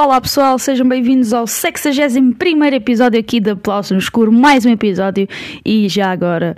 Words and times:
Olá 0.00 0.20
pessoal, 0.20 0.58
sejam 0.58 0.88
bem-vindos 0.88 1.32
ao 1.32 1.46
61 1.46 2.64
episódio 2.66 3.20
aqui 3.20 3.40
da 3.40 3.52
Aplausos 3.52 3.90
no 3.90 3.98
Escuro, 3.98 4.32
mais 4.32 4.64
um 4.64 4.70
episódio 4.70 5.28
e 5.64 5.88
já 5.88 6.10
agora, 6.10 6.56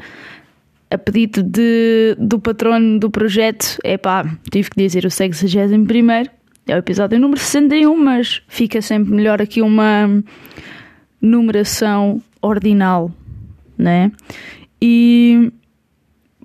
a 0.90 0.96
pedido 0.96 1.42
de, 1.42 2.16
do 2.18 2.38
patrono 2.38 3.00
do 3.00 3.10
projeto, 3.10 3.78
é 3.82 3.98
pá, 3.98 4.24
tive 4.52 4.70
que 4.70 4.76
dizer 4.76 5.04
o 5.04 5.10
61 5.10 5.84
é 6.70 6.76
o 6.76 6.78
episódio 6.78 7.18
número 7.18 7.40
61, 7.40 7.96
mas 7.96 8.42
fica 8.48 8.80
sempre 8.80 9.12
melhor 9.12 9.42
aqui 9.42 9.60
uma 9.60 10.22
numeração 11.20 12.22
ordinal, 12.40 13.10
né? 13.76 14.12
E, 14.80 15.52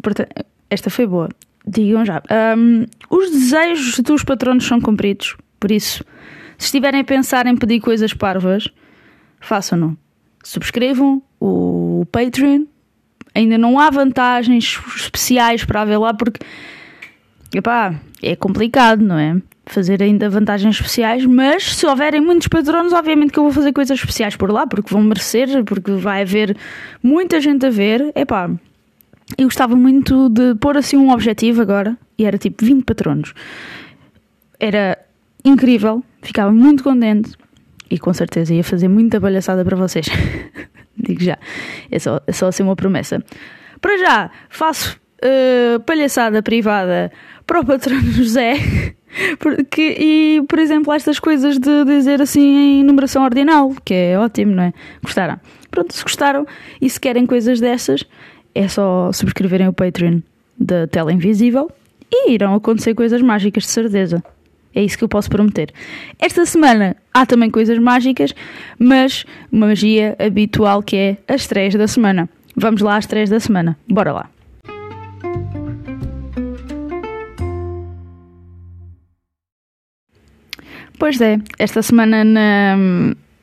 portanto, 0.02 0.30
esta 0.70 0.90
foi 0.90 1.06
boa. 1.06 1.30
Digam 1.68 2.06
já. 2.06 2.22
Um, 2.58 2.86
os 3.10 3.32
desejos 3.32 4.00
dos 4.00 4.24
patronos 4.24 4.66
são 4.66 4.82
cumpridos, 4.82 5.36
por 5.60 5.72
isso 5.72 6.04
se 6.58 6.66
estiverem 6.66 7.02
a 7.02 7.04
pensar 7.04 7.46
em 7.48 7.56
pedir 7.56 7.80
coisas 7.80 8.14
parvas, 8.14 8.68
façam-no. 9.40 9.98
Subscrevam 10.44 11.22
o 11.40 12.06
Patreon. 12.12 12.66
Ainda 13.34 13.58
não 13.58 13.78
há 13.80 13.90
vantagens 13.90 14.80
especiais 14.96 15.66
para 15.66 15.82
haver 15.82 15.98
lá 15.98 16.14
porque 16.14 16.40
epá, 17.54 17.96
é 18.22 18.36
complicado, 18.36 19.04
não 19.04 19.20
é? 19.20 19.42
Fazer 19.66 20.02
ainda 20.04 20.30
vantagens 20.30 20.76
especiais, 20.76 21.26
mas 21.26 21.76
se 21.76 21.86
houverem 21.86 22.22
muitos 22.22 22.48
patronos, 22.48 22.94
obviamente 22.94 23.32
que 23.32 23.40
eu 23.40 23.44
vou 23.44 23.52
fazer 23.52 23.74
coisas 23.74 23.98
especiais 23.98 24.36
por 24.36 24.52
lá, 24.52 24.68
porque 24.68 24.94
vão 24.94 25.04
merecer, 25.04 25.64
porque 25.64 25.92
vai 25.92 26.22
haver 26.22 26.56
muita 27.02 27.42
gente 27.42 27.66
a 27.66 27.70
ver. 27.70 28.12
Epá, 28.16 28.50
eu 29.38 29.46
gostava 29.46 29.76
muito 29.76 30.30
de 30.30 30.54
pôr 30.56 30.78
assim 30.78 30.98
um 30.98 31.12
objetivo 31.12 31.62
agora, 31.62 31.98
e 32.18 32.26
era 32.26 32.38
tipo 32.38 32.64
20 32.64 32.84
patronos. 32.84 33.34
Era 34.60 34.98
incrível, 35.44 36.04
ficava 36.22 36.52
muito 36.52 36.84
contente 36.84 37.32
e 37.90 38.00
com 38.00 38.14
certeza 38.14 38.54
ia 38.54 38.64
fazer 38.64 38.88
muita 38.88 39.20
palhaçada 39.20 39.64
para 39.64 39.76
vocês. 39.76 40.08
Digo 40.98 41.24
já, 41.24 41.38
é 41.92 42.00
só, 42.00 42.22
é 42.26 42.32
só 42.32 42.48
assim 42.48 42.64
uma 42.64 42.76
promessa. 42.76 43.24
Para 43.82 43.98
já, 43.98 44.32
faço 44.50 45.00
uh, 45.24 45.80
palhaçada 45.82 46.42
privada 46.42 47.12
para 47.46 47.60
o 47.60 47.66
patrono 47.66 48.12
José. 48.12 48.56
Porque, 49.40 49.96
e, 49.98 50.44
por 50.48 50.60
exemplo, 50.60 50.92
estas 50.92 51.20
coisas 51.20 51.58
de 51.58 51.86
dizer 51.86 52.22
assim 52.22 52.42
em 52.80 52.84
numeração 52.84 53.24
ordinal, 53.24 53.74
que 53.86 53.94
é 53.94 54.20
ótimo, 54.20 54.54
não 54.54 54.64
é? 54.64 54.74
Gostaram? 55.02 55.40
Pronto, 55.72 55.94
se 55.94 56.04
gostaram 56.04 56.46
e 56.82 56.90
se 56.90 57.00
querem 57.00 57.26
coisas 57.26 57.60
dessas, 57.62 58.04
é 58.54 58.68
só 58.68 59.12
subscreverem 59.14 59.68
o 59.68 59.74
Patreon 59.74 60.20
da 60.58 60.88
Tela 60.88 61.14
Invisível 61.14 61.72
e 62.12 62.32
irão 62.32 62.54
acontecer 62.56 62.94
coisas 62.94 63.22
mágicas, 63.22 63.64
de 63.64 63.70
certeza. 63.70 64.24
É 64.74 64.84
isso 64.84 64.98
que 64.98 65.04
eu 65.06 65.10
posso 65.10 65.30
prometer. 65.30 65.72
Esta 66.20 66.46
semana 66.46 66.98
há 67.14 67.26
também 67.26 67.50
coisas 67.50 67.80
mágicas, 67.80 68.36
mas 68.78 69.26
magia 69.50 70.16
habitual 70.20 70.84
que 70.84 70.96
é 70.98 71.18
as 71.34 71.48
três 71.48 71.74
da 71.76 71.88
semana. 71.88 72.30
Vamos 72.56 72.82
lá 72.82 72.98
às 72.98 73.06
três 73.06 73.30
da 73.30 73.40
semana. 73.40 73.78
Bora 73.88 74.12
lá. 74.12 74.35
Pois 80.98 81.20
é, 81.20 81.40
esta 81.60 81.82
semana 81.82 82.24
na, 82.24 82.78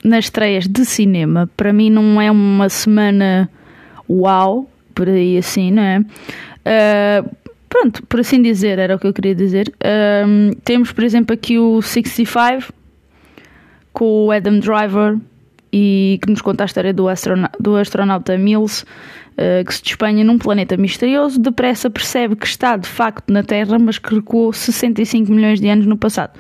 nas 0.03 0.25
estreias 0.25 0.67
de 0.67 0.85
cinema, 0.85 1.49
para 1.57 1.73
mim 1.73 1.91
não 1.91 2.21
é 2.21 2.31
uma 2.31 2.69
semana 2.69 3.51
uau, 4.09 4.71
por 4.95 5.09
aí 5.09 5.39
assim, 5.39 5.71
não 5.71 5.83
é? 5.83 5.99
Uh, 6.01 7.37
pronto, 7.69 8.07
por 8.07 8.21
assim 8.21 8.41
dizer, 8.41 8.79
era 8.79 8.97
o 8.97 8.99
que 8.99 9.07
eu 9.07 9.13
queria 9.13 9.35
dizer. 9.35 9.73
Um, 10.27 10.51
temos, 10.65 10.93
por 10.93 11.05
exemplo, 11.05 11.35
aqui 11.35 11.59
o 11.59 11.81
65 11.83 12.73
com 13.93 14.27
o 14.27 14.31
Adam 14.31 14.59
Driver 14.59 15.19
e 15.73 16.19
que 16.23 16.31
nos 16.31 16.43
conta 16.43 16.65
a 16.65 16.67
história 16.67 16.93
do, 16.93 17.09
astronauta, 17.09 17.59
do 17.61 17.77
astronauta 17.77 18.37
Mills 18.37 18.85
uh, 19.33 19.65
que 19.65 19.75
se 19.75 19.83
despenha 19.83 20.25
num 20.25 20.39
planeta 20.39 20.77
misterioso. 20.77 21.41
Depressa 21.41 21.91
percebe 21.91 22.37
que 22.37 22.47
está 22.47 22.77
de 22.77 22.89
facto 22.89 23.33
na 23.33 23.43
Terra, 23.43 23.79
mas 23.79 23.99
que 23.99 24.15
recuou 24.15 24.53
65 24.53 25.33
milhões 25.33 25.61
de 25.61 25.69
anos 25.69 25.87
no 25.87 25.97
passado. 25.97 26.39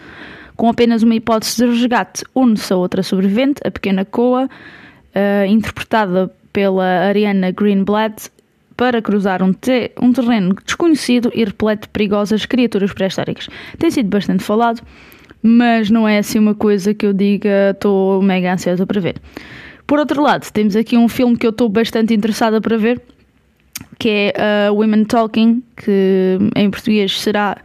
Com 0.62 0.68
apenas 0.68 1.02
uma 1.02 1.16
hipótese 1.16 1.56
de 1.56 1.66
resgate, 1.72 2.24
une-se 2.36 2.72
a 2.72 2.76
outra 2.76 3.02
sobrevivente, 3.02 3.60
a 3.64 3.70
pequena 3.72 4.04
Koa, 4.04 4.44
uh, 4.46 5.44
interpretada 5.48 6.32
pela 6.52 6.84
Ariana 6.84 7.50
Greenblatt, 7.50 8.30
para 8.76 9.02
cruzar 9.02 9.42
um, 9.42 9.52
te 9.52 9.90
um 10.00 10.12
terreno 10.12 10.54
desconhecido 10.64 11.32
e 11.34 11.44
repleto 11.44 11.88
de 11.88 11.88
perigosas 11.88 12.46
criaturas 12.46 12.92
pré-históricas. 12.92 13.48
Tem 13.76 13.90
sido 13.90 14.08
bastante 14.08 14.44
falado, 14.44 14.80
mas 15.42 15.90
não 15.90 16.06
é 16.06 16.18
assim 16.18 16.38
uma 16.38 16.54
coisa 16.54 16.94
que 16.94 17.06
eu 17.06 17.12
diga 17.12 17.72
estou 17.72 18.22
mega 18.22 18.52
ansiosa 18.52 18.86
para 18.86 19.00
ver. 19.00 19.16
Por 19.84 19.98
outro 19.98 20.22
lado, 20.22 20.48
temos 20.52 20.76
aqui 20.76 20.96
um 20.96 21.08
filme 21.08 21.36
que 21.36 21.44
eu 21.44 21.50
estou 21.50 21.68
bastante 21.68 22.14
interessada 22.14 22.60
para 22.60 22.76
ver, 22.76 23.02
que 23.98 24.32
é 24.32 24.70
uh, 24.70 24.74
Women 24.74 25.06
Talking, 25.06 25.60
que 25.76 26.38
em 26.54 26.70
português 26.70 27.20
será 27.20 27.56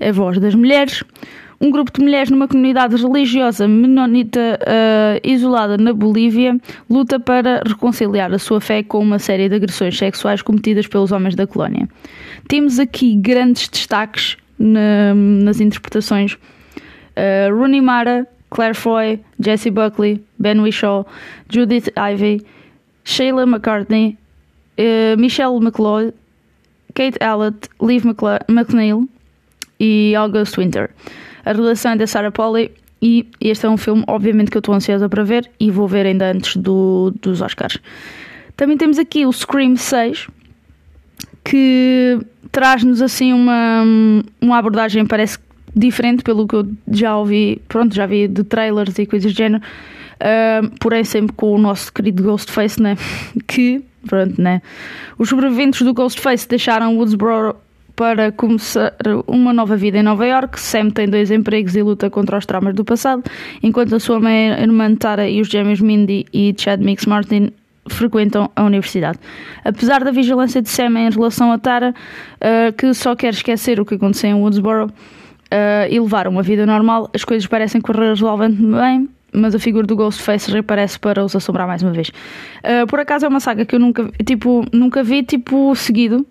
a 0.00 0.12
voz 0.12 0.38
das 0.40 0.54
mulheres 0.54 1.04
um 1.60 1.70
grupo 1.70 1.92
de 1.92 2.00
mulheres 2.00 2.30
numa 2.30 2.46
comunidade 2.46 2.96
religiosa 2.96 3.66
menonita 3.66 4.58
uh, 4.62 5.28
isolada 5.28 5.76
na 5.76 5.92
Bolívia 5.92 6.58
luta 6.88 7.18
para 7.18 7.62
reconciliar 7.66 8.32
a 8.32 8.38
sua 8.38 8.60
fé 8.60 8.82
com 8.82 9.00
uma 9.00 9.18
série 9.18 9.48
de 9.48 9.56
agressões 9.56 9.98
sexuais 9.98 10.40
cometidas 10.40 10.86
pelos 10.86 11.10
homens 11.10 11.34
da 11.34 11.46
colónia. 11.46 11.88
Temos 12.46 12.78
aqui 12.78 13.16
grandes 13.16 13.68
destaques 13.68 14.36
na, 14.58 15.14
nas 15.14 15.60
interpretações. 15.60 16.34
Uh, 16.34 17.52
Rooney 17.52 17.80
Mara, 17.80 18.26
Claire 18.50 18.74
Foy, 18.74 19.20
Jessie 19.40 19.70
Buckley, 19.70 20.22
Ben 20.38 20.60
Whishaw, 20.60 21.04
Judith 21.48 21.90
Ivey, 21.96 22.40
Sheila 23.02 23.44
McCartney, 23.44 24.16
uh, 24.78 25.16
Michelle 25.18 25.60
McLeod, 25.60 26.14
Kate 26.94 27.18
Allett, 27.20 27.68
Liv 27.80 28.04
McNeil 28.04 29.08
e 29.80 30.14
August 30.14 30.56
Winter. 30.56 30.90
A 31.48 31.52
relação 31.52 31.92
é 31.92 31.96
da 31.96 32.06
Sarah 32.06 32.30
Polley 32.30 32.70
e 33.00 33.26
este 33.40 33.64
é 33.64 33.70
um 33.70 33.78
filme, 33.78 34.04
obviamente, 34.06 34.50
que 34.50 34.58
eu 34.58 34.60
estou 34.60 34.74
ansiosa 34.74 35.08
para 35.08 35.24
ver 35.24 35.50
e 35.58 35.70
vou 35.70 35.88
ver 35.88 36.04
ainda 36.04 36.30
antes 36.30 36.54
do, 36.56 37.10
dos 37.22 37.40
Oscars. 37.40 37.78
Também 38.54 38.76
temos 38.76 38.98
aqui 38.98 39.24
o 39.24 39.32
Scream 39.32 39.74
6, 39.74 40.26
que 41.42 42.18
traz-nos 42.52 43.00
assim 43.00 43.32
uma, 43.32 43.82
uma 44.42 44.58
abordagem, 44.58 45.06
parece 45.06 45.38
diferente 45.74 46.22
pelo 46.22 46.46
que 46.46 46.54
eu 46.54 46.68
já 46.86 47.16
ouvi, 47.16 47.62
pronto, 47.66 47.94
já 47.94 48.04
vi 48.04 48.28
de 48.28 48.44
trailers 48.44 48.98
e 48.98 49.06
coisas 49.06 49.32
do 49.32 49.36
género, 49.36 49.64
uh, 49.64 50.70
porém 50.78 51.02
sempre 51.02 51.34
com 51.34 51.54
o 51.54 51.58
nosso 51.58 51.90
querido 51.90 52.22
Ghostface, 52.22 52.82
né? 52.82 52.94
que, 53.48 53.82
pronto, 54.06 54.38
né? 54.38 54.60
Os 55.16 55.30
sobreviventes 55.30 55.80
do 55.80 55.94
Ghostface 55.94 56.46
deixaram 56.46 56.98
Woodsboro 56.98 57.56
para 57.98 58.30
começar 58.30 58.94
uma 59.26 59.52
nova 59.52 59.76
vida 59.76 59.98
em 59.98 60.04
Nova 60.04 60.24
York. 60.24 60.60
Sam 60.60 60.88
tem 60.88 61.08
dois 61.08 61.32
empregos 61.32 61.74
e 61.74 61.82
luta 61.82 62.08
contra 62.08 62.38
os 62.38 62.46
traumas 62.46 62.72
do 62.72 62.84
passado, 62.84 63.24
enquanto 63.60 63.96
a 63.96 63.98
sua 63.98 64.20
mãe 64.20 64.50
irmã 64.50 64.94
Tara 64.94 65.28
e 65.28 65.40
os 65.40 65.48
gêmeos 65.48 65.80
Mindy 65.80 66.24
e 66.32 66.54
Chad 66.56 66.80
Mix 66.80 67.06
Martin 67.06 67.50
frequentam 67.88 68.48
a 68.54 68.62
universidade. 68.62 69.18
Apesar 69.64 70.04
da 70.04 70.12
vigilância 70.12 70.62
de 70.62 70.68
Sam 70.68 70.96
em 70.96 71.10
relação 71.10 71.50
a 71.50 71.58
Tara, 71.58 71.92
uh, 71.92 72.72
que 72.72 72.94
só 72.94 73.16
quer 73.16 73.30
esquecer 73.30 73.80
o 73.80 73.84
que 73.84 73.96
aconteceu 73.96 74.30
em 74.30 74.34
Woodsboro 74.34 74.86
uh, 74.86 75.90
e 75.90 75.98
levar 75.98 76.28
uma 76.28 76.42
vida 76.44 76.64
normal, 76.64 77.10
as 77.12 77.24
coisas 77.24 77.48
parecem 77.48 77.80
correr 77.80 78.10
razoavelmente 78.10 78.62
bem, 78.62 79.08
mas 79.32 79.56
a 79.56 79.58
figura 79.58 79.84
do 79.84 79.96
Ghostface 79.96 80.52
reaparece 80.52 81.00
para 81.00 81.24
os 81.24 81.34
assombrar 81.34 81.66
mais 81.66 81.82
uma 81.82 81.90
vez. 81.90 82.10
Uh, 82.62 82.86
por 82.86 83.00
acaso 83.00 83.26
é 83.26 83.28
uma 83.28 83.40
saga 83.40 83.64
que 83.64 83.74
eu 83.74 83.80
nunca, 83.80 84.08
tipo, 84.24 84.64
nunca 84.72 85.02
vi 85.02 85.24
tipo, 85.24 85.74
seguido, 85.74 86.24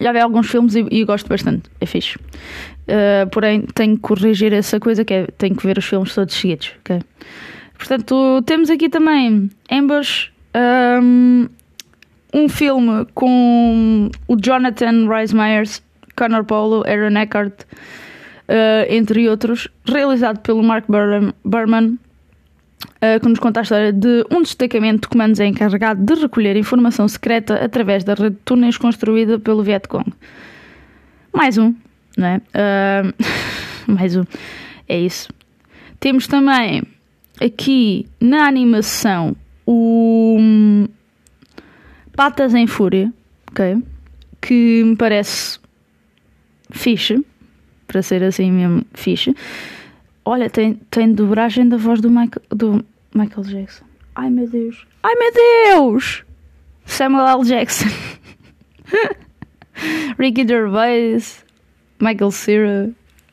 já 0.00 0.12
vi 0.12 0.20
alguns 0.20 0.50
filmes 0.50 0.74
e, 0.74 0.86
e 0.90 1.04
gosto 1.04 1.28
bastante, 1.28 1.70
é 1.80 1.86
fixe. 1.86 2.16
Uh, 2.16 3.28
porém, 3.30 3.62
tenho 3.74 3.96
que 3.96 4.02
corrigir 4.02 4.52
essa 4.52 4.78
coisa 4.78 5.04
que 5.04 5.14
é 5.14 5.26
tenho 5.38 5.56
que 5.56 5.66
ver 5.66 5.78
os 5.78 5.84
filmes 5.84 6.14
todos 6.14 6.34
seguidos. 6.34 6.72
Okay? 6.80 7.00
Portanto, 7.78 8.42
temos 8.46 8.70
aqui 8.70 8.88
também 8.88 9.50
ambos 9.70 10.32
um, 11.02 11.48
um 12.32 12.48
filme 12.48 13.06
com 13.14 14.10
o 14.28 14.36
Jonathan 14.36 15.08
Rhys 15.08 15.32
Meyers, 15.32 15.82
Connor 16.16 16.44
Polo, 16.44 16.84
Aaron 16.86 17.18
Eckhart, 17.18 17.62
uh, 18.48 18.86
entre 18.88 19.28
outros, 19.28 19.68
realizado 19.86 20.40
pelo 20.40 20.62
Mark 20.62 20.86
Berman, 21.44 21.98
que 23.20 23.28
nos 23.28 23.38
conta 23.38 23.60
a 23.60 23.62
história 23.62 23.92
de 23.92 24.24
um 24.30 24.42
destacamento 24.42 25.02
de 25.02 25.08
comandos 25.08 25.38
encarregado 25.40 26.02
de 26.02 26.20
recolher 26.20 26.56
informação 26.56 27.06
secreta 27.06 27.62
através 27.62 28.02
da 28.02 28.14
rede 28.14 28.36
de 28.36 28.42
túneis 28.44 28.78
construída 28.78 29.38
pelo 29.38 29.62
Vietcong. 29.62 30.10
Mais 31.32 31.58
um, 31.58 31.74
não 32.16 32.26
é? 32.26 32.36
Uh, 32.36 33.14
mais 33.92 34.16
um. 34.16 34.24
É 34.88 34.98
isso. 34.98 35.28
Temos 36.00 36.26
também 36.26 36.82
aqui 37.40 38.06
na 38.20 38.46
animação 38.46 39.36
o 39.66 40.36
hum, 40.38 40.88
Patas 42.14 42.54
em 42.54 42.66
Fúria, 42.66 43.12
ok? 43.50 43.82
Que 44.40 44.84
me 44.84 44.96
parece 44.96 45.58
fixe, 46.70 47.24
para 47.86 48.02
ser 48.02 48.22
assim 48.22 48.52
mesmo 48.52 48.84
fixe. 48.94 49.34
Olha, 50.24 50.48
tem, 50.48 50.74
tem 50.90 51.12
dobragem 51.12 51.68
da 51.68 51.76
voz 51.76 52.00
do 52.00 52.08
Michael, 52.08 52.42
do 52.50 52.84
Michael 53.14 53.42
Jackson. 53.46 53.84
Ai 54.14 54.30
meu 54.30 54.48
Deus! 54.48 54.86
Ai 55.02 55.14
meu 55.16 55.32
Deus! 55.32 56.24
Samuel 56.86 57.26
L. 57.26 57.44
Jackson. 57.44 57.88
Ricky 60.18 60.46
Gervais. 60.46 61.44
Michael 62.00 62.30
Cera. 62.30 62.90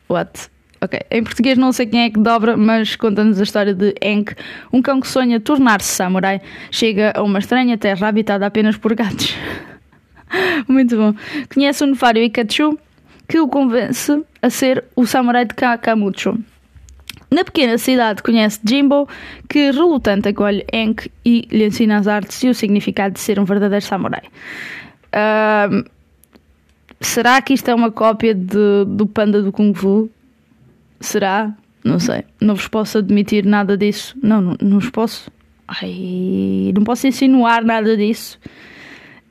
What? 0.09 0.49
Ok, 0.83 0.99
em 1.11 1.23
português 1.23 1.57
não 1.59 1.71
sei 1.71 1.85
quem 1.85 2.01
é 2.01 2.09
que 2.09 2.19
dobra, 2.19 2.57
mas 2.57 2.95
conta-nos 2.95 3.39
a 3.39 3.43
história 3.43 3.73
de 3.73 3.93
Enk, 4.01 4.33
um 4.73 4.81
cão 4.81 4.99
que 4.99 5.07
sonha 5.07 5.39
tornar-se 5.39 5.89
samurai, 5.89 6.41
chega 6.71 7.13
a 7.15 7.21
uma 7.21 7.37
estranha 7.37 7.77
terra 7.77 8.07
habitada 8.07 8.47
apenas 8.47 8.77
por 8.77 8.95
gatos. 8.95 9.35
Muito 10.67 10.97
bom. 10.97 11.13
Conhece 11.53 11.83
o 11.83 11.87
Nefário 11.87 12.23
Ikachu, 12.23 12.79
que 13.27 13.39
o 13.39 13.47
convence 13.47 14.23
a 14.41 14.49
ser 14.49 14.83
o 14.95 15.05
samurai 15.05 15.45
de 15.45 15.53
Kakamucho. 15.53 16.39
Na 17.33 17.45
pequena 17.45 17.77
cidade 17.77 18.21
conhece 18.21 18.59
Jimbo, 18.61 19.07
que 19.47 19.71
relutante 19.71 20.27
acolhe 20.27 20.65
Enk 20.73 21.09
e 21.23 21.47
lhe 21.49 21.65
ensina 21.65 21.97
as 21.97 22.05
artes 22.05 22.43
e 22.43 22.49
o 22.49 22.53
significado 22.53 23.13
de 23.13 23.21
ser 23.21 23.39
um 23.39 23.45
verdadeiro 23.45 23.85
samurai. 23.85 24.23
Uh, 25.15 25.89
será 26.99 27.41
que 27.41 27.53
isto 27.53 27.69
é 27.69 27.73
uma 27.73 27.89
cópia 27.89 28.35
de, 28.35 28.83
do 28.85 29.07
Panda 29.07 29.41
do 29.41 29.49
Kung 29.49 29.73
Fu? 29.73 30.09
Será? 30.99 31.53
Não 31.85 31.99
sei. 31.99 32.25
Não 32.41 32.53
vos 32.53 32.67
posso 32.67 32.97
admitir 32.97 33.45
nada 33.45 33.77
disso. 33.77 34.13
Não, 34.21 34.41
não, 34.41 34.57
não 34.61 34.79
vos 34.79 34.89
posso. 34.89 35.31
Ai, 35.69 36.73
não 36.75 36.83
posso 36.83 37.07
insinuar 37.07 37.63
nada 37.63 37.95
disso. 37.95 38.37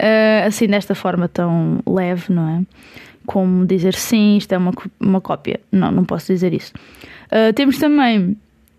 Uh, 0.00 0.46
assim, 0.46 0.66
desta 0.66 0.94
forma 0.94 1.28
tão 1.28 1.80
leve, 1.86 2.32
não 2.32 2.48
é? 2.48 2.62
Como 3.26 3.66
dizer 3.66 3.92
sim, 3.92 4.38
isto 4.38 4.52
é 4.52 4.56
uma, 4.56 4.72
uma 4.98 5.20
cópia. 5.20 5.60
Não, 5.70 5.92
não 5.92 6.02
posso 6.02 6.32
dizer 6.32 6.54
isso. 6.54 6.72
Uh, 7.30 7.52
temos 7.54 7.78
também 7.78 8.36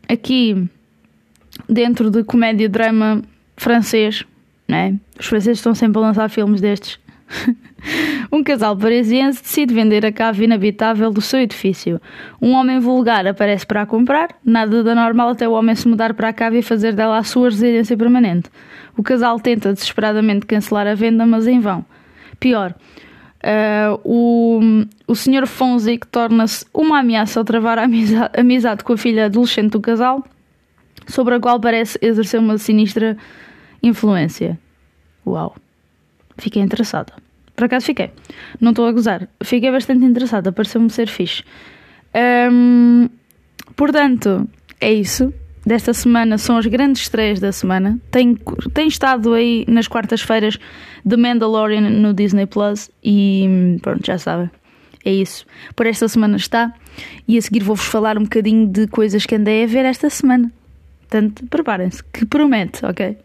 aqui, 0.08 0.70
dentro 1.70 2.10
de 2.12 2.24
comédia-drama 2.24 3.22
francês, 3.56 4.26
né? 4.68 4.98
Os 5.20 5.26
franceses 5.26 5.60
estão 5.60 5.74
sempre 5.74 6.00
a 6.00 6.02
lançar 6.02 6.30
filmes 6.30 6.60
destes. 6.60 7.00
um 8.32 8.44
casal 8.44 8.76
parisiense 8.76 9.42
decide 9.42 9.74
vender 9.74 10.06
a 10.06 10.12
cave 10.12 10.44
inabitável 10.44 11.12
do 11.12 11.22
seu 11.22 11.40
edifício. 11.40 12.02
Um 12.42 12.52
homem 12.52 12.80
vulgar 12.80 13.26
aparece 13.26 13.66
para 13.66 13.84
a 13.84 13.86
comprar, 13.86 14.30
nada 14.44 14.84
da 14.84 14.94
normal 14.94 15.30
até 15.30 15.48
o 15.48 15.54
homem 15.54 15.76
se 15.76 15.88
mudar 15.88 16.14
para 16.14 16.30
a 16.30 16.34
cave 16.34 16.60
e 16.60 16.62
fazer 16.62 16.94
dela 16.94 17.18
a 17.18 17.24
sua 17.24 17.50
residência 17.50 17.96
permanente. 17.96 18.50
O 18.98 19.04
casal 19.04 19.40
tenta 19.40 19.74
desesperadamente 19.74 20.46
cancelar 20.46 20.88
a 20.88 20.96
venda, 20.96 21.26
mas 21.26 21.48
em 21.48 21.60
vão. 21.60 21.86
Pior, 22.40 22.76
uh, 23.44 24.00
o, 24.04 24.60
o 25.08 25.16
Sr. 25.16 25.48
Fonzic 25.48 26.08
torna-se 26.08 26.66
uma 26.74 27.00
ameaça 27.00 27.40
ao 27.40 27.46
travar 27.46 27.78
a 27.80 27.84
amizade, 27.84 28.40
amizade 28.40 28.84
com 28.84 28.94
a 28.94 28.98
filha 28.98 29.26
adolescente 29.26 29.72
do 29.72 29.82
casal, 29.82 30.24
sobre 31.08 31.36
a 31.36 31.40
qual 31.40 31.60
parece 31.60 31.98
exercer 32.02 32.40
uma 32.40 32.58
sinistra 32.58 33.18
influência. 33.82 34.60
Uau! 35.26 35.56
Fiquei 36.38 36.62
interessada. 36.62 37.14
Por 37.56 37.66
acaso 37.66 37.86
fiquei. 37.86 38.12
Não 38.60 38.72
estou 38.72 38.88
a 38.88 38.92
gozar. 38.92 39.28
Fiquei 39.44 39.72
bastante 39.72 40.04
interessada. 40.04 40.52
Pareceu-me 40.52 40.90
ser 40.90 41.08
fixe. 41.08 41.44
Um, 42.52 43.08
portanto, 43.76 44.48
é 44.80 44.92
isso. 44.92 45.34
Desta 45.66 45.94
semana 45.94 46.38
são 46.38 46.58
as 46.58 46.66
grandes 46.66 47.04
estreias 47.04 47.40
da 47.40 47.52
semana. 47.52 48.00
Tem, 48.10 48.36
tem 48.74 48.88
estado 48.88 49.34
aí 49.34 49.64
nas 49.68 49.88
quartas-feiras 49.88 50.58
The 51.08 51.18
Mandalorian 51.18 51.82
no 51.82 52.14
Disney 52.14 52.48
Plus 52.48 52.90
e 53.04 53.78
pronto, 53.82 54.06
já 54.06 54.18
sabem. 54.18 54.50
É 55.06 55.14
isso. 55.14 55.46
Por 55.76 55.86
esta 55.86 56.08
semana 56.08 56.38
está. 56.38 56.74
E 57.28 57.38
a 57.38 57.42
seguir 57.42 57.64
vou-vos 57.64 57.86
falar 57.86 58.18
um 58.18 58.24
bocadinho 58.24 58.68
de 58.68 58.88
coisas 58.88 59.26
que 59.26 59.36
andei 59.36 59.64
a 59.64 59.68
ver 59.68 59.86
esta 59.86 60.10
semana. 60.10 60.52
Portanto, 61.02 61.46
preparem-se, 61.48 62.04
que 62.06 62.26
promete, 62.26 62.86
ok? 62.86 63.18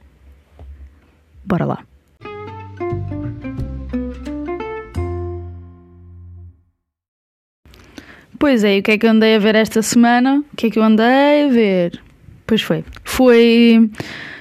Bora 1.44 1.64
lá. 1.64 1.84
Pois 8.38 8.62
é, 8.64 8.78
o 8.78 8.82
que 8.82 8.92
é 8.92 8.98
que 8.98 9.06
eu 9.06 9.10
andei 9.10 9.36
a 9.36 9.38
ver 9.38 9.54
esta 9.54 9.80
semana? 9.80 10.44
O 10.52 10.56
que 10.56 10.66
é 10.66 10.70
que 10.70 10.78
eu 10.78 10.82
andei 10.82 11.46
a 11.46 11.48
ver? 11.48 12.05
Pois 12.46 12.62
foi. 12.62 12.84
Foi. 13.04 13.90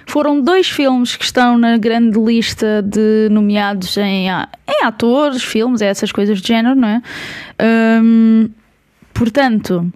Foram 0.05 0.39
dois 0.39 0.69
filmes 0.69 1.15
que 1.15 1.25
estão 1.25 1.57
na 1.57 1.77
grande 1.77 2.19
lista 2.19 2.83
de 2.83 3.27
nomeados 3.31 3.97
em, 3.97 4.27
em 4.27 4.83
atores, 4.83 5.43
filmes, 5.43 5.81
essas 5.81 6.11
coisas 6.11 6.41
de 6.41 6.47
género, 6.47 6.75
não 6.75 6.87
é? 6.87 7.01
Um, 8.03 8.49
portanto, 9.13 9.91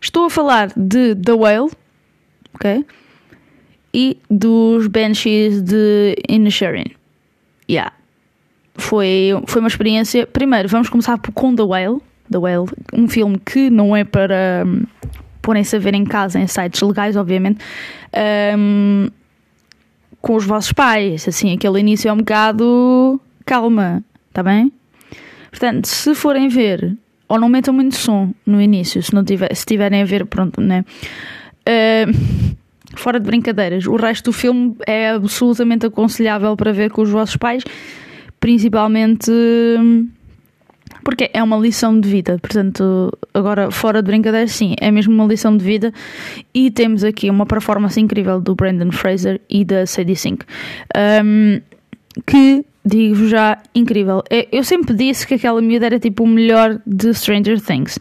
estou 0.00 0.26
a 0.26 0.30
falar 0.30 0.72
de 0.76 1.14
The 1.14 1.32
Whale, 1.32 1.70
ok? 2.54 2.84
E 3.94 4.18
dos 4.28 4.88
Banshees 4.88 5.62
de 5.62 6.16
Inisherin. 6.28 6.90
Yeah. 7.70 7.92
Foi, 8.74 9.30
foi 9.46 9.60
uma 9.60 9.68
experiência. 9.68 10.26
Primeiro, 10.26 10.68
vamos 10.68 10.88
começar 10.88 11.16
com 11.32 11.54
The 11.54 11.62
Whale 11.62 12.00
The 12.30 12.38
Whale, 12.38 12.66
um 12.92 13.08
filme 13.08 13.38
que 13.38 13.70
não 13.70 13.94
é 13.94 14.04
para 14.04 14.64
um, 14.66 14.84
porem-se 15.44 15.76
a 15.76 15.78
ver 15.78 15.94
em 15.94 16.04
casa, 16.04 16.40
em 16.40 16.46
sites 16.46 16.80
legais, 16.80 17.16
obviamente, 17.16 17.58
um, 18.58 19.08
com 20.20 20.34
os 20.34 20.46
vossos 20.46 20.72
pais. 20.72 21.28
Assim, 21.28 21.52
aquele 21.52 21.78
início 21.78 22.08
é 22.08 22.12
um 22.12 22.16
bocado 22.16 23.20
calma, 23.44 24.02
está 24.30 24.42
bem? 24.42 24.72
Portanto, 25.50 25.86
se 25.86 26.14
forem 26.14 26.48
ver, 26.48 26.96
ou 27.28 27.38
não 27.38 27.48
metam 27.48 27.74
muito 27.74 27.94
som 27.94 28.32
no 28.46 28.60
início, 28.60 29.02
se 29.02 29.14
não 29.14 29.22
tiver, 29.22 29.54
se 29.54 29.66
tiverem 29.66 30.00
a 30.00 30.04
ver, 30.06 30.24
pronto, 30.24 30.62
né? 30.62 30.82
Uh, 31.68 32.56
fora 32.96 33.20
de 33.20 33.26
brincadeiras, 33.26 33.86
o 33.86 33.96
resto 33.96 34.30
do 34.30 34.32
filme 34.32 34.74
é 34.86 35.10
absolutamente 35.10 35.84
aconselhável 35.84 36.56
para 36.56 36.72
ver 36.72 36.90
com 36.90 37.02
os 37.02 37.10
vossos 37.10 37.36
pais, 37.36 37.62
principalmente. 38.40 39.30
Hum, 39.30 40.08
porque 41.04 41.30
é 41.32 41.42
uma 41.42 41.56
lição 41.56 41.98
de 42.00 42.08
vida. 42.08 42.38
Portanto, 42.40 43.16
agora 43.32 43.70
fora 43.70 44.02
de 44.02 44.06
brincadeira, 44.06 44.48
sim, 44.48 44.74
é 44.80 44.90
mesmo 44.90 45.14
uma 45.14 45.26
lição 45.26 45.56
de 45.56 45.64
vida. 45.64 45.92
E 46.52 46.70
temos 46.70 47.04
aqui 47.04 47.30
uma 47.30 47.46
performance 47.46 48.00
incrível 48.00 48.40
do 48.40 48.54
Brandon 48.54 48.90
Fraser 48.90 49.40
e 49.48 49.64
da 49.64 49.86
Sadie 49.86 50.16
Sink, 50.16 50.44
um, 51.24 51.60
que 52.26 52.64
digo 52.84 53.28
já 53.28 53.58
incrível. 53.74 54.22
É, 54.30 54.48
eu 54.50 54.64
sempre 54.64 54.94
disse 54.94 55.26
que 55.26 55.34
aquela 55.34 55.60
miúda 55.60 55.86
era 55.86 56.00
tipo 56.00 56.24
o 56.24 56.26
melhor 56.26 56.80
de 56.86 57.12
Stranger 57.14 57.60
Things. 57.60 57.98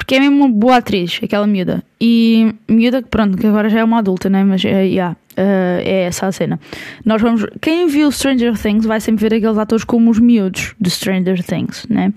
Porque 0.00 0.14
é 0.14 0.20
mesmo 0.20 0.46
uma 0.46 0.48
boa 0.48 0.78
atriz, 0.78 1.20
aquela 1.22 1.46
miúda. 1.46 1.84
E 2.00 2.54
miúda, 2.66 3.02
pronto, 3.02 3.36
que 3.36 3.46
agora 3.46 3.68
já 3.68 3.80
é 3.80 3.84
uma 3.84 3.98
adulta, 3.98 4.30
né? 4.30 4.42
Mas, 4.42 4.64
uh, 4.64 4.68
yeah, 4.68 5.14
uh, 5.36 5.80
é 5.84 6.04
essa 6.04 6.26
a 6.26 6.32
cena. 6.32 6.58
Nós 7.04 7.20
vamos... 7.20 7.44
Quem 7.60 7.86
viu 7.86 8.10
Stranger 8.10 8.58
Things 8.58 8.86
vai 8.86 8.98
sempre 8.98 9.28
ver 9.28 9.36
aqueles 9.36 9.58
atores 9.58 9.84
como 9.84 10.10
os 10.10 10.18
miúdos 10.18 10.74
de 10.80 10.88
Stranger 10.88 11.44
Things, 11.44 11.86
né? 11.90 12.14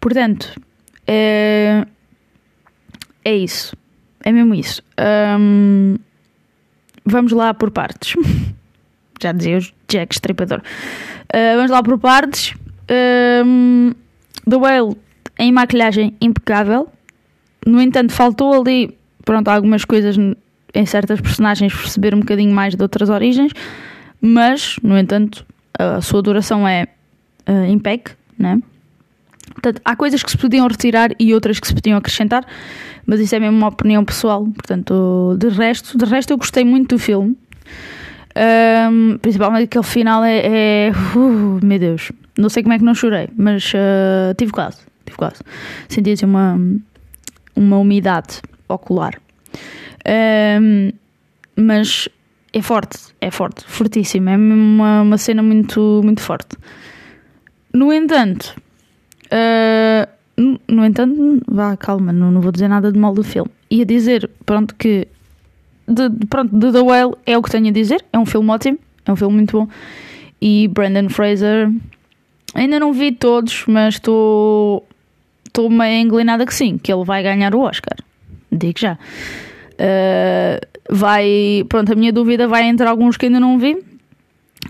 Portanto, 0.00 0.54
é... 1.04 1.84
É 3.24 3.34
isso. 3.34 3.76
É 4.24 4.30
mesmo 4.30 4.54
isso. 4.54 4.80
Um... 5.36 5.96
Vamos 7.04 7.32
lá 7.32 7.52
por 7.52 7.72
partes. 7.72 8.14
já 9.20 9.32
dizia 9.32 9.58
o 9.58 9.60
Jack 9.88 10.14
Stripador. 10.14 10.60
Uh, 10.60 11.56
vamos 11.56 11.72
lá 11.72 11.82
por 11.82 11.98
partes. 11.98 12.54
Um... 13.44 13.92
The 14.48 14.56
Whale 14.56 14.96
em 15.40 15.50
maquilhagem 15.50 16.14
impecável 16.20 16.88
no 17.66 17.80
entanto, 17.80 18.12
faltou 18.12 18.60
ali, 18.60 18.96
pronto, 19.24 19.48
algumas 19.48 19.84
coisas 19.84 20.16
em 20.74 20.86
certas 20.86 21.20
personagens 21.20 21.74
perceber 21.74 22.14
um 22.14 22.20
bocadinho 22.20 22.54
mais 22.54 22.74
de 22.74 22.82
outras 22.82 23.08
origens, 23.08 23.52
mas, 24.20 24.76
no 24.82 24.98
entanto, 24.98 25.44
a 25.78 26.00
sua 26.00 26.22
duração 26.22 26.66
é 26.66 26.86
uh, 27.48 27.64
impec, 27.66 28.12
né? 28.38 28.60
Portanto, 29.52 29.80
há 29.84 29.96
coisas 29.96 30.22
que 30.22 30.30
se 30.30 30.38
podiam 30.38 30.66
retirar 30.66 31.10
e 31.18 31.34
outras 31.34 31.58
que 31.58 31.66
se 31.66 31.74
podiam 31.74 31.98
acrescentar, 31.98 32.46
mas 33.04 33.20
isso 33.20 33.34
é 33.34 33.40
mesmo 33.40 33.56
uma 33.56 33.68
opinião 33.68 34.04
pessoal. 34.04 34.44
Portanto, 34.44 35.36
de 35.38 35.48
resto, 35.48 35.98
de 35.98 36.04
resto 36.04 36.32
eu 36.32 36.38
gostei 36.38 36.64
muito 36.64 36.94
do 36.94 36.98
filme. 36.98 37.36
Um, 38.90 39.18
principalmente 39.18 39.64
aquele 39.64 39.84
final 39.84 40.22
é. 40.22 40.40
é 40.44 40.92
uh, 41.16 41.60
meu 41.64 41.78
Deus, 41.78 42.12
não 42.38 42.48
sei 42.48 42.62
como 42.62 42.72
é 42.72 42.78
que 42.78 42.84
não 42.84 42.94
chorei, 42.94 43.28
mas 43.36 43.72
uh, 43.74 44.32
tive 44.38 44.52
quase, 44.52 44.78
tive 45.04 45.18
quase. 45.18 45.42
Senti 45.88 46.12
assim 46.12 46.26
uma 46.26 46.56
uma 47.54 47.78
umidade 47.78 48.40
ocular. 48.68 49.20
Um, 50.60 50.92
mas 51.56 52.08
é 52.52 52.62
forte, 52.62 52.98
é 53.20 53.30
forte, 53.30 53.64
fortíssimo, 53.64 54.30
é 54.30 54.36
uma, 54.36 55.02
uma 55.02 55.18
cena 55.18 55.42
muito, 55.42 56.00
muito 56.02 56.20
forte. 56.20 56.56
No 57.72 57.92
entanto, 57.92 58.54
uh, 59.26 60.08
no 60.68 60.84
entanto, 60.84 61.42
vá, 61.46 61.76
calma, 61.76 62.12
não, 62.12 62.30
não 62.30 62.40
vou 62.40 62.50
dizer 62.50 62.68
nada 62.68 62.90
de 62.90 62.98
mal 62.98 63.14
do 63.14 63.22
filme. 63.22 63.50
ia 63.70 63.84
dizer, 63.84 64.28
pronto, 64.44 64.74
que 64.74 65.06
de, 65.86 66.08
pronto, 66.26 66.56
de 66.56 66.72
The 66.72 66.80
Whale 66.80 67.14
é 67.26 67.36
o 67.36 67.42
que 67.42 67.50
tenho 67.50 67.68
a 67.68 67.72
dizer. 67.72 68.04
É 68.12 68.18
um 68.18 68.26
filme 68.26 68.50
ótimo, 68.50 68.78
é 69.04 69.12
um 69.12 69.16
filme 69.16 69.36
muito 69.36 69.58
bom. 69.58 69.68
E 70.40 70.68
Brandon 70.68 71.08
Fraser, 71.08 71.70
ainda 72.54 72.80
não 72.80 72.92
vi 72.92 73.12
todos, 73.12 73.64
mas 73.66 73.94
estou 73.94 74.86
estou 75.50 75.68
meio 75.68 76.06
inclinada 76.06 76.46
que 76.46 76.54
sim, 76.54 76.78
que 76.78 76.92
ele 76.92 77.04
vai 77.04 77.22
ganhar 77.22 77.54
o 77.54 77.60
Oscar. 77.60 77.96
Digo 78.50 78.78
já. 78.78 78.94
Uh, 79.74 80.60
vai, 80.90 81.64
pronto, 81.68 81.92
a 81.92 81.94
minha 81.94 82.12
dúvida 82.12 82.48
vai 82.48 82.64
entre 82.64 82.86
alguns 82.86 83.16
que 83.16 83.26
ainda 83.26 83.40
não 83.40 83.58
vi, 83.58 83.78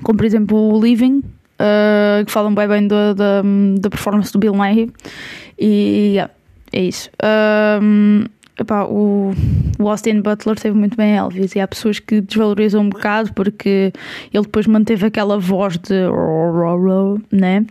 como 0.02 0.16
por 0.18 0.24
exemplo 0.24 0.56
o 0.56 0.80
Living, 0.80 1.18
uh, 1.18 2.24
que 2.24 2.30
falam 2.30 2.54
bem 2.54 2.68
bem 2.68 2.88
da, 2.88 3.88
performance 3.90 4.32
do 4.32 4.38
Bill 4.38 4.54
Nighy. 4.54 4.90
E 5.58 6.12
yeah, 6.14 6.32
é 6.72 6.82
isso. 6.82 7.10
Um, 7.82 8.24
epá, 8.58 8.84
o, 8.84 9.32
o 9.78 9.88
Austin 9.88 10.20
Butler 10.20 10.56
teve 10.58 10.76
muito 10.76 10.96
bem 10.96 11.16
Elvis 11.16 11.54
e 11.54 11.60
há 11.60 11.66
pessoas 11.66 11.98
que 11.98 12.20
desvalorizam 12.20 12.82
um 12.82 12.88
bocado 12.88 13.32
porque 13.34 13.92
ele 14.32 14.44
depois 14.44 14.66
manteve 14.66 15.06
aquela 15.06 15.38
voz 15.38 15.76
de 15.78 15.94
né? 17.32 17.66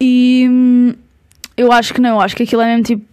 E 0.00 0.46
hum, 0.50 0.94
eu 1.56 1.72
acho 1.72 1.94
que 1.94 2.00
não, 2.00 2.16
eu 2.16 2.20
acho 2.20 2.36
que 2.36 2.42
aquilo 2.42 2.62
é 2.62 2.66
mesmo 2.66 2.82
tipo. 2.82 3.06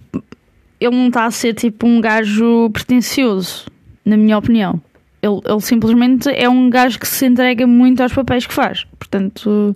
Ele 0.79 0.95
não 0.95 1.07
está 1.07 1.25
a 1.25 1.31
ser 1.31 1.53
tipo 1.53 1.88
um 1.88 2.01
gajo 2.01 2.69
pretencioso, 2.71 3.65
na 4.03 4.17
minha 4.17 4.38
opinião. 4.38 4.81
Ele, 5.21 5.39
ele 5.45 5.62
simplesmente 5.62 6.29
é 6.29 6.50
um 6.50 6.69
gajo 6.69 7.00
que 7.00 7.07
se 7.07 7.25
entrega 7.25 7.65
muito 7.65 8.03
aos 8.03 8.12
papéis 8.12 8.45
que 8.45 8.53
faz. 8.53 8.85
Portanto, 9.00 9.75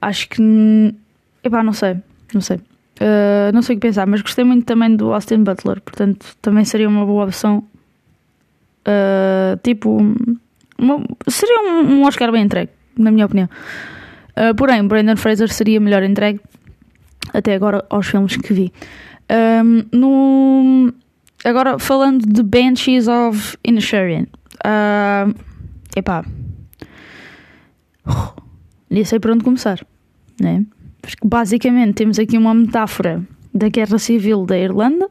acho 0.00 0.28
que. 0.28 0.94
Epá, 1.42 1.62
não 1.62 1.72
sei, 1.72 1.96
não 2.34 2.42
sei. 2.42 2.58
Uh, 3.00 3.50
não 3.52 3.62
sei 3.62 3.74
o 3.74 3.80
que 3.80 3.86
pensar, 3.86 4.06
mas 4.06 4.20
gostei 4.20 4.44
muito 4.44 4.66
também 4.66 4.94
do 4.94 5.12
Austin 5.12 5.42
Butler, 5.42 5.80
portanto 5.80 6.36
também 6.40 6.64
seria 6.64 6.88
uma 6.88 7.04
boa 7.04 7.24
opção. 7.24 7.64
Uh, 8.86 9.56
tipo, 9.62 9.96
uma, 10.78 11.02
seria 11.26 11.60
um, 11.62 11.80
um, 11.80 12.04
Oscar 12.04 12.30
bem 12.30 12.44
entregue, 12.44 12.70
na 12.96 13.10
minha 13.10 13.26
opinião. 13.26 13.48
Uh, 14.36 14.54
porém, 14.54 14.86
Brandon 14.86 15.16
Fraser 15.16 15.52
seria 15.52 15.80
melhor 15.80 16.02
entregue 16.02 16.40
até 17.34 17.54
agora 17.54 17.84
aos 17.90 18.06
filmes 18.06 18.36
que 18.36 18.54
vi. 18.54 18.72
Um, 19.30 19.84
no, 19.92 20.94
agora 21.44 21.78
falando 21.78 22.24
de 22.26 22.42
Banshees 22.42 23.08
of 23.08 23.58
Inisherin. 23.64 24.26
Uh, 24.64 25.34
epá. 25.96 26.24
Nem 28.88 29.04
sei 29.04 29.18
por 29.18 29.32
onde 29.32 29.44
começar. 29.44 29.84
Né? 30.40 30.64
Porque 31.02 31.26
basicamente 31.26 31.94
temos 31.94 32.18
aqui 32.18 32.38
uma 32.38 32.54
metáfora 32.54 33.22
da 33.52 33.68
guerra 33.68 33.98
civil 33.98 34.46
da 34.46 34.56
Irlanda, 34.56 35.10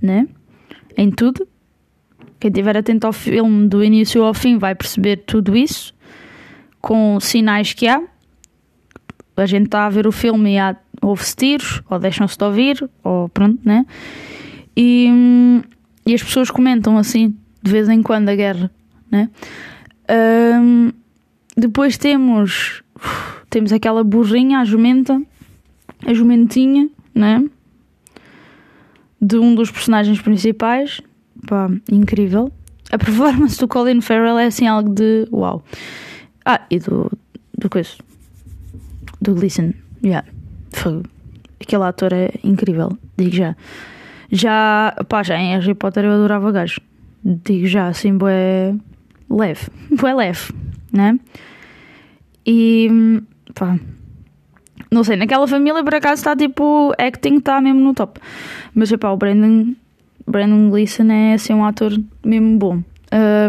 né? 0.00 0.26
Em 0.96 1.10
tudo. 1.10 1.46
Quem 2.40 2.50
estiver 2.50 2.76
atento 2.76 3.06
ao 3.06 3.12
filme 3.12 3.68
do 3.68 3.82
início 3.82 4.22
ao 4.22 4.32
fim 4.32 4.58
vai 4.58 4.74
perceber 4.74 5.18
tudo 5.18 5.56
isso, 5.56 5.92
com 6.80 7.18
sinais 7.20 7.72
que 7.72 7.88
há. 7.88 8.02
A 9.36 9.46
gente 9.46 9.66
está 9.66 9.86
a 9.86 9.90
ver 9.90 10.06
o 10.06 10.12
filme 10.12 10.54
e 10.54 10.58
há, 10.58 10.76
ouve-se 11.02 11.36
tiros, 11.36 11.82
ou 11.88 11.98
deixam-se 11.98 12.36
de 12.36 12.44
ouvir, 12.44 12.90
ou 13.02 13.28
pronto, 13.28 13.60
né? 13.64 13.84
E, 14.76 15.08
e 16.06 16.14
as 16.14 16.22
pessoas 16.22 16.50
comentam 16.50 16.96
assim, 16.96 17.34
de 17.62 17.70
vez 17.70 17.88
em 17.88 18.02
quando, 18.02 18.28
a 18.28 18.36
guerra, 18.36 18.70
né? 19.10 19.28
Um, 20.10 20.92
depois 21.56 21.98
temos 21.98 22.82
temos 23.50 23.72
aquela 23.72 24.04
burrinha, 24.04 24.60
a 24.60 24.64
jumenta, 24.64 25.20
a 26.06 26.14
jumentinha, 26.14 26.88
né? 27.14 27.44
De 29.20 29.36
um 29.36 29.54
dos 29.54 29.70
personagens 29.70 30.20
principais. 30.20 31.00
Pá, 31.46 31.70
incrível. 31.90 32.52
A 32.90 32.98
performance 32.98 33.58
do 33.58 33.68
Colin 33.68 34.00
Farrell 34.00 34.38
é 34.38 34.46
assim 34.46 34.66
algo 34.66 34.90
de 34.90 35.26
uau. 35.32 35.62
Ah, 36.44 36.60
e 36.70 36.78
do. 36.78 37.10
do 37.56 37.68
coisa. 37.68 37.90
Do 39.20 39.34
Gleason. 39.34 39.72
Yeah. 40.02 40.26
Foi. 40.78 41.02
Aquele 41.60 41.82
ator 41.82 42.12
é 42.12 42.30
incrível, 42.44 42.96
digo 43.16 43.34
já. 43.34 43.56
Já, 44.30 44.94
pá, 45.08 45.22
já 45.22 45.38
em 45.38 45.58
Harry 45.58 45.74
Potter 45.74 46.04
eu 46.04 46.12
adorava 46.12 46.52
gajo. 46.52 46.80
Digo 47.24 47.66
já, 47.66 47.88
assim, 47.88 48.16
bué 48.16 48.74
leve. 49.28 49.66
Bué 49.90 50.14
leve, 50.14 50.52
né? 50.92 51.18
E 52.46 52.88
pá, 53.54 53.78
não 54.90 55.02
sei, 55.04 55.16
naquela 55.16 55.46
família 55.46 55.82
por 55.82 55.94
acaso 55.94 56.20
está 56.20 56.36
tipo 56.36 56.94
acting 56.98 57.38
está 57.38 57.60
mesmo 57.60 57.80
no 57.80 57.94
top. 57.94 58.20
Mas 58.74 58.94
pá, 58.96 59.10
o 59.10 59.16
Brandon, 59.16 59.74
Brandon 60.26 60.70
Gleeson 60.70 61.10
é 61.10 61.34
assim 61.34 61.54
um 61.54 61.64
ator 61.64 61.92
mesmo 62.24 62.58
bom. 62.58 62.82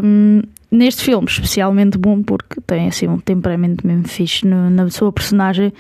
Um, 0.04 0.42
neste 0.72 1.04
filme, 1.04 1.28
especialmente 1.28 1.98
bom 1.98 2.24
porque 2.24 2.60
tem 2.62 2.88
assim 2.88 3.08
um 3.08 3.20
temperamento 3.20 3.86
mesmo 3.86 4.08
fixe 4.08 4.48
no, 4.48 4.70
na 4.70 4.90
sua 4.90 5.12
personagem. 5.12 5.72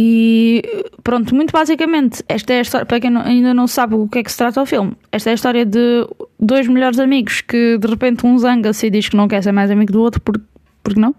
E 0.00 0.62
pronto, 1.02 1.34
muito 1.34 1.50
basicamente, 1.50 2.22
esta 2.28 2.52
é 2.52 2.58
a 2.58 2.62
história. 2.62 2.86
Para 2.86 3.00
quem 3.00 3.10
não, 3.10 3.20
ainda 3.20 3.52
não 3.52 3.66
sabe 3.66 3.96
o 3.96 4.06
que 4.06 4.20
é 4.20 4.22
que 4.22 4.30
se 4.30 4.38
trata 4.38 4.62
o 4.62 4.64
filme, 4.64 4.92
esta 5.10 5.30
é 5.30 5.32
a 5.32 5.34
história 5.34 5.66
de 5.66 6.06
dois 6.38 6.68
melhores 6.68 7.00
amigos 7.00 7.40
que 7.40 7.76
de 7.78 7.88
repente 7.88 8.24
um 8.24 8.38
zanga-se 8.38 8.86
e 8.86 8.90
diz 8.90 9.08
que 9.08 9.16
não 9.16 9.26
quer 9.26 9.42
ser 9.42 9.50
mais 9.50 9.72
amigo 9.72 9.90
do 9.90 10.00
outro, 10.00 10.20
porque, 10.20 10.44
porque 10.84 11.00
não? 11.00 11.16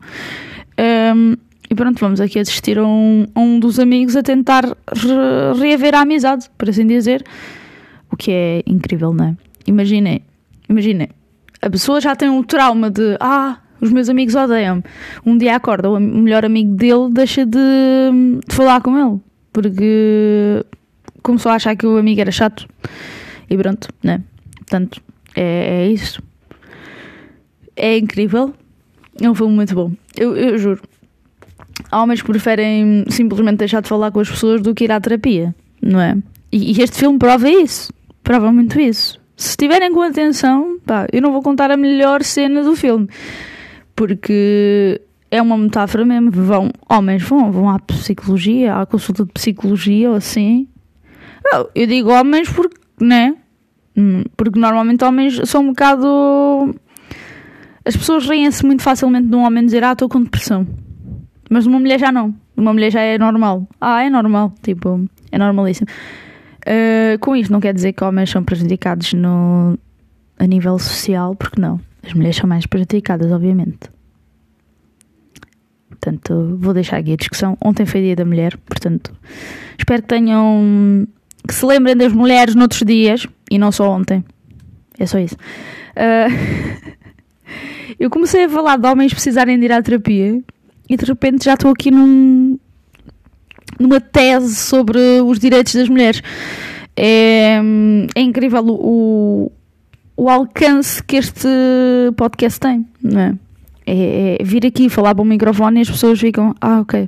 Um, 1.13 1.35
e 1.69 1.75
pronto, 1.75 1.99
vamos 1.99 2.21
aqui 2.21 2.39
assistir 2.39 2.79
a 2.79 2.87
um, 2.87 3.27
a 3.35 3.39
um 3.41 3.59
dos 3.59 3.79
amigos 3.79 4.15
a 4.15 4.23
tentar 4.23 4.63
re 4.63 5.59
reaver 5.59 5.93
a 5.93 5.99
amizade, 5.99 6.49
por 6.57 6.69
assim 6.69 6.87
dizer. 6.87 7.21
O 8.09 8.15
que 8.15 8.31
é 8.31 8.63
incrível, 8.65 9.13
não 9.13 9.25
é? 9.25 9.35
Imaginem, 9.67 10.21
imaginem, 10.69 11.09
a 11.61 11.69
pessoa 11.69 11.99
já 11.99 12.15
tem 12.15 12.29
um 12.29 12.41
trauma 12.43 12.89
de 12.89 13.17
ah, 13.19 13.57
os 13.81 13.91
meus 13.91 14.09
amigos 14.09 14.35
odeiam-me. 14.35 14.83
Um 15.25 15.37
dia 15.37 15.55
acorda, 15.55 15.89
o 15.89 15.99
melhor 15.99 16.45
amigo 16.45 16.73
dele 16.75 17.09
deixa 17.11 17.45
de, 17.45 17.59
de 18.47 18.55
falar 18.55 18.81
com 18.81 18.97
ele, 18.97 19.19
porque 19.51 20.65
começou 21.21 21.51
a 21.51 21.55
achar 21.55 21.75
que 21.75 21.85
o 21.85 21.97
amigo 21.97 22.21
era 22.21 22.31
chato. 22.31 22.67
E 23.49 23.57
pronto, 23.57 23.89
né? 24.03 24.21
Portanto, 24.57 25.01
é, 25.35 25.83
é 25.83 25.91
isso. 25.91 26.21
É 27.75 27.97
incrível. 27.97 28.53
É 29.21 29.29
um 29.29 29.35
filme 29.35 29.53
muito 29.53 29.73
bom. 29.73 29.91
Eu, 30.15 30.35
eu 30.35 30.57
juro. 30.57 30.81
Há 31.91 32.01
homens 32.03 32.21
que 32.21 32.27
preferem 32.27 33.05
simplesmente 33.09 33.57
deixar 33.57 33.81
de 33.81 33.89
falar 33.89 34.11
com 34.11 34.19
as 34.19 34.29
pessoas 34.29 34.61
do 34.61 34.75
que 34.75 34.83
ir 34.83 34.91
à 34.91 34.99
terapia, 34.99 35.55
não 35.81 35.99
é? 35.99 36.17
E, 36.51 36.77
e 36.77 36.81
este 36.81 36.97
filme 36.97 37.17
prova 37.17 37.49
isso. 37.49 37.91
Prova 38.21 38.51
muito 38.51 38.79
isso. 38.79 39.19
Se 39.35 39.51
estiverem 39.51 39.91
com 39.93 40.01
atenção, 40.01 40.77
pá, 40.85 41.07
eu 41.11 41.21
não 41.21 41.31
vou 41.31 41.41
contar 41.41 41.71
a 41.71 41.77
melhor 41.77 42.23
cena 42.23 42.61
do 42.61 42.75
filme. 42.75 43.07
Porque 43.99 45.01
é 45.29 45.41
uma 45.41 45.57
metáfora 45.57 46.05
mesmo. 46.05 46.31
Vão, 46.31 46.71
homens 46.89 47.21
vão, 47.21 47.51
vão 47.51 47.69
à 47.69 47.77
psicologia, 47.79 48.77
à 48.77 48.85
consulta 48.85 49.25
de 49.25 49.31
psicologia 49.33 50.09
ou 50.09 50.15
assim. 50.15 50.69
Eu 51.75 51.85
digo 51.85 52.09
homens 52.09 52.49
porque, 52.49 52.77
né? 53.01 53.35
Hum, 53.97 54.23
porque 54.37 54.57
normalmente 54.57 55.03
homens 55.03 55.41
são 55.49 55.63
um 55.63 55.67
bocado 55.67 56.07
as 57.85 57.97
pessoas 57.97 58.29
riem-se 58.29 58.65
muito 58.65 58.83
facilmente 58.83 59.27
de 59.27 59.35
um 59.35 59.43
homem 59.43 59.65
dizer 59.65 59.83
ah, 59.83 59.91
estou 59.93 60.07
com 60.07 60.21
depressão. 60.21 60.65
Mas 61.49 61.65
uma 61.65 61.79
mulher 61.79 61.99
já 61.99 62.09
não. 62.09 62.33
Uma 62.55 62.71
mulher 62.71 62.89
já 62.89 63.01
é 63.01 63.17
normal. 63.17 63.67
Ah, 63.81 64.01
é 64.03 64.09
normal. 64.09 64.53
Tipo, 64.61 65.05
é 65.29 65.37
normalíssimo. 65.37 65.87
Uh, 66.61 67.17
com 67.19 67.35
isto 67.35 67.51
não 67.51 67.59
quer 67.59 67.73
dizer 67.73 67.93
que 67.93 68.03
homens 68.03 68.29
são 68.29 68.43
prejudicados 68.43 69.13
no, 69.13 69.77
a 70.37 70.45
nível 70.45 70.77
social, 70.77 71.35
porque 71.35 71.59
não. 71.59 71.81
As 72.09 72.15
mulheres 72.15 72.37
são 72.37 72.49
mais 72.49 72.65
prejudicadas, 72.65 73.31
obviamente. 73.31 73.87
Portanto, 75.87 76.57
vou 76.59 76.73
deixar 76.73 76.97
aqui 76.97 77.13
a 77.13 77.15
discussão. 77.15 77.55
Ontem 77.63 77.85
foi 77.85 78.01
dia 78.01 78.15
da 78.15 78.25
mulher, 78.25 78.57
portanto, 78.65 79.15
espero 79.77 80.01
que 80.01 80.07
tenham. 80.07 81.07
que 81.47 81.53
se 81.53 81.63
lembrem 81.63 81.95
das 81.95 82.11
mulheres 82.11 82.55
noutros 82.55 82.81
dias 82.81 83.27
e 83.51 83.59
não 83.59 83.71
só 83.71 83.91
ontem. 83.91 84.25
É 84.97 85.05
só 85.05 85.19
isso. 85.19 85.35
Uh, 85.95 86.89
eu 87.99 88.09
comecei 88.09 88.45
a 88.45 88.49
falar 88.49 88.77
de 88.77 88.87
homens 88.87 89.13
precisarem 89.13 89.59
de 89.59 89.65
ir 89.65 89.71
à 89.71 89.79
terapia 89.79 90.41
e 90.89 90.97
de 90.97 91.05
repente 91.05 91.45
já 91.45 91.53
estou 91.53 91.69
aqui 91.69 91.91
num, 91.91 92.57
numa 93.79 94.01
tese 94.01 94.55
sobre 94.55 94.99
os 95.23 95.37
direitos 95.37 95.75
das 95.75 95.87
mulheres. 95.87 96.23
É, 96.97 97.61
é 98.15 98.21
incrível 98.21 98.65
o, 98.67 99.51
o 100.19 100.29
alcance 100.29 101.01
que 101.01 101.15
este 101.15 101.47
podcast 102.17 102.59
tem, 102.59 102.85
não 103.01 103.21
é? 103.21 103.35
É, 103.87 104.37
é 104.41 104.43
vir 104.43 104.65
aqui 104.65 104.89
falar 104.89 105.15
para 105.15 105.21
o 105.21 105.25
microfone 105.25 105.79
e 105.79 105.81
as 105.81 105.89
pessoas 105.89 106.19
ficam, 106.19 106.53
ah, 106.59 106.81
ok. 106.81 107.07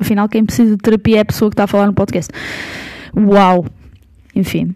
Afinal, 0.00 0.26
quem 0.26 0.42
precisa 0.42 0.70
de 0.74 0.78
terapia 0.78 1.18
é 1.18 1.20
a 1.20 1.24
pessoa 1.26 1.50
que 1.50 1.52
está 1.52 1.64
a 1.64 1.66
falar 1.66 1.86
no 1.86 1.92
podcast. 1.92 2.32
Uau! 3.14 3.66
Enfim. 4.34 4.74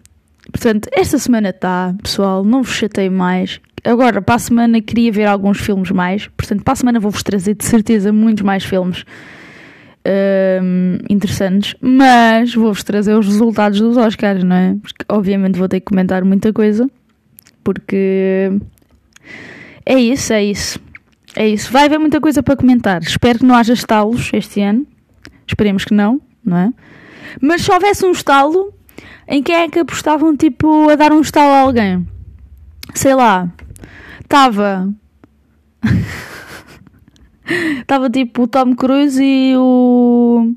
Portanto, 0.51 0.89
esta 0.91 1.17
semana 1.17 1.49
está, 1.49 1.95
pessoal. 2.03 2.43
Não 2.43 2.61
vos 2.61 2.71
chatei 2.71 3.09
mais. 3.09 3.59
Agora, 3.83 4.21
para 4.21 4.35
a 4.35 4.39
semana, 4.39 4.79
queria 4.79 5.11
ver 5.11 5.25
alguns 5.25 5.59
filmes 5.59 5.89
mais. 5.89 6.27
Portanto, 6.37 6.63
para 6.63 6.73
a 6.73 6.75
semana 6.75 6.99
vou-vos 6.99 7.23
trazer 7.23 7.55
de 7.55 7.65
certeza 7.65 8.13
muitos 8.13 8.43
mais 8.43 8.63
filmes. 8.63 9.03
um, 10.05 10.97
interessantes, 11.09 11.75
mas 11.81 12.53
vou-vos 12.53 12.83
trazer 12.83 13.15
os 13.15 13.25
resultados 13.25 13.79
dos 13.79 13.97
Oscars, 13.97 14.43
não 14.43 14.55
é? 14.55 14.75
Porque, 14.81 15.03
obviamente 15.09 15.57
vou 15.57 15.67
ter 15.67 15.79
que 15.79 15.85
comentar 15.87 16.23
muita 16.23 16.53
coisa, 16.53 16.87
porque 17.63 18.51
é 19.85 19.99
isso, 19.99 20.33
é 20.33 20.43
isso. 20.43 20.79
É 21.35 21.47
isso. 21.47 21.71
Vai 21.71 21.85
haver 21.85 21.99
muita 21.99 22.19
coisa 22.19 22.43
para 22.43 22.55
comentar. 22.55 23.01
Espero 23.01 23.39
que 23.39 23.45
não 23.45 23.55
haja 23.55 23.73
estalos 23.73 24.29
este 24.33 24.61
ano. 24.61 24.85
Esperemos 25.47 25.85
que 25.85 25.93
não, 25.93 26.21
não 26.43 26.57
é? 26.57 26.73
Mas 27.41 27.61
se 27.61 27.71
houvesse 27.71 28.05
um 28.05 28.11
estalo, 28.11 28.73
em 29.27 29.41
quem 29.41 29.55
é 29.55 29.69
que 29.69 29.79
apostavam, 29.79 30.35
tipo, 30.35 30.89
a 30.89 30.95
dar 30.95 31.11
um 31.11 31.21
estalo 31.21 31.51
a 31.51 31.59
alguém? 31.61 32.07
Sei 32.93 33.15
lá. 33.15 33.49
Estava. 34.21 34.93
Estava 37.79 38.09
tipo 38.11 38.43
o 38.43 38.47
Tom 38.47 38.75
Cruise 38.75 39.21
e 39.23 39.55
o. 39.57 40.53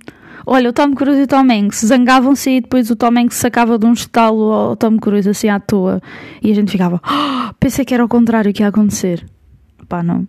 Olha, 0.46 0.70
o 0.70 0.72
Tom 0.72 0.94
Cruise 0.94 1.20
e 1.20 1.24
o 1.24 1.26
Tom 1.26 1.50
Hanks 1.50 1.80
zangavam-se 1.86 2.50
e 2.50 2.60
depois 2.60 2.90
o 2.90 2.96
Tom 2.96 3.18
Hanks 3.18 3.36
sacava 3.36 3.78
de 3.78 3.86
um 3.86 3.92
estalo 3.92 4.52
ao 4.52 4.76
Tom 4.76 4.98
Cruise 4.98 5.28
assim 5.28 5.48
à 5.48 5.58
toa. 5.58 6.00
E 6.42 6.50
a 6.50 6.54
gente 6.54 6.70
ficava. 6.70 7.00
Oh, 7.04 7.54
pensei 7.58 7.84
que 7.84 7.94
era 7.94 8.04
o 8.04 8.08
contrário 8.08 8.52
que 8.52 8.62
ia 8.62 8.68
acontecer. 8.68 9.24
Pá, 9.88 10.02
não. 10.02 10.26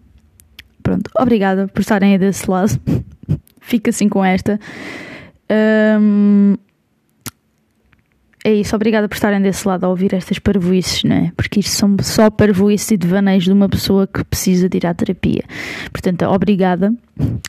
Pronto. 0.82 1.10
Obrigada 1.20 1.68
por 1.68 1.82
estarem 1.82 2.14
aí 2.14 2.18
desse 2.18 2.50
lado. 2.50 2.80
Fica 3.60 3.90
assim 3.90 4.08
com 4.08 4.24
esta. 4.24 4.60
Um, 6.00 6.56
é 8.46 8.54
isso, 8.54 8.76
obrigada 8.76 9.10
por 9.10 9.16
estarem 9.16 9.42
desse 9.42 9.68
lado 9.68 9.86
a 9.86 9.90
ouvir 9.90 10.14
estas 10.14 10.38
parvoices, 10.38 11.04
não 11.04 11.16
é? 11.16 11.32
Porque 11.36 11.62
isto 11.62 11.72
são 11.72 11.98
só 12.04 12.30
parvoices 12.30 12.92
e 12.92 12.96
devaneios 12.96 13.46
de 13.46 13.52
uma 13.52 13.68
pessoa 13.68 14.06
que 14.06 14.24
precisa 14.24 14.70
de 14.70 14.78
ir 14.78 14.86
à 14.86 14.94
terapia. 14.94 15.44
Portanto, 15.92 16.26
obrigada. 16.26 16.94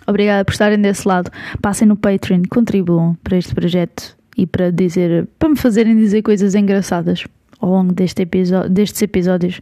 Obrigada 0.06 0.42
por 0.42 0.52
estarem 0.52 0.80
desse 0.80 1.06
lado. 1.06 1.30
Passem 1.60 1.86
no 1.86 1.98
Patreon, 1.98 2.44
contribuam 2.48 3.14
para 3.22 3.36
este 3.36 3.54
projeto 3.54 4.16
e 4.38 4.46
para 4.46 4.72
dizer, 4.72 5.28
para 5.38 5.50
me 5.50 5.56
fazerem 5.56 5.94
dizer 5.94 6.22
coisas 6.22 6.54
engraçadas 6.54 7.24
ao 7.60 7.68
longo 7.68 7.92
deste 7.92 8.22
episódio, 8.22 8.70
destes 8.70 9.02
episódios. 9.02 9.60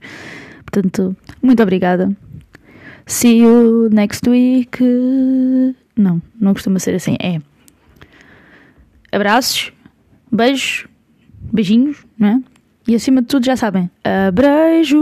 Portanto, 0.64 1.17
muito 1.43 1.61
obrigada. 1.61 2.17
See 3.07 3.38
you 3.38 3.88
next 3.91 4.31
week. 4.31 4.79
Não, 5.97 6.23
não 6.41 6.53
costuma 6.53 6.79
ser 6.79 6.95
assim. 6.95 7.17
É. 7.21 7.41
Abraços, 9.11 9.73
beijos, 10.31 10.87
beijinhos, 11.53 11.99
não 12.19 12.29
é? 12.29 12.41
E 12.87 12.95
acima 12.95 13.23
de 13.23 13.29
tudo, 13.29 13.47
já 13.47 13.57
sabem, 13.57 13.91
abreijos. 14.29 15.01